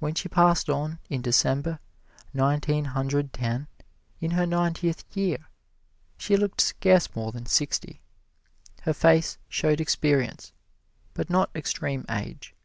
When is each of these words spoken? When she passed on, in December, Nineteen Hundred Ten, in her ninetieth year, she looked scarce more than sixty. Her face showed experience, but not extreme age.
When 0.00 0.16
she 0.16 0.28
passed 0.28 0.68
on, 0.68 0.98
in 1.08 1.22
December, 1.22 1.78
Nineteen 2.34 2.84
Hundred 2.86 3.32
Ten, 3.32 3.68
in 4.20 4.32
her 4.32 4.44
ninetieth 4.44 5.04
year, 5.16 5.38
she 6.18 6.36
looked 6.36 6.60
scarce 6.60 7.14
more 7.14 7.30
than 7.30 7.46
sixty. 7.46 8.00
Her 8.80 8.92
face 8.92 9.38
showed 9.48 9.80
experience, 9.80 10.52
but 11.14 11.30
not 11.30 11.48
extreme 11.54 12.04
age. 12.10 12.56